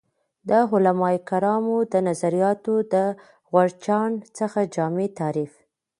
[0.49, 2.95] د علمای کرامو د نظریاتو د
[3.51, 5.53] غورچاڼ څخه جامع تعریف